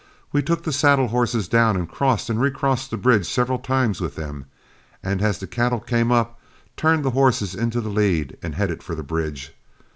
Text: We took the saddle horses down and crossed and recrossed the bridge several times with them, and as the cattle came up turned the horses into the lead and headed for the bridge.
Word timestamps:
We 0.31 0.41
took 0.41 0.63
the 0.63 0.73
saddle 0.73 1.09
horses 1.09 1.47
down 1.47 1.77
and 1.77 1.87
crossed 1.87 2.27
and 2.31 2.41
recrossed 2.41 2.89
the 2.89 2.97
bridge 2.97 3.27
several 3.29 3.59
times 3.59 4.01
with 4.01 4.15
them, 4.15 4.45
and 5.03 5.21
as 5.21 5.37
the 5.37 5.45
cattle 5.45 5.79
came 5.79 6.11
up 6.11 6.39
turned 6.75 7.05
the 7.05 7.11
horses 7.11 7.53
into 7.53 7.81
the 7.81 7.89
lead 7.89 8.35
and 8.41 8.55
headed 8.55 8.81
for 8.81 8.95
the 8.95 9.03
bridge. 9.03 9.53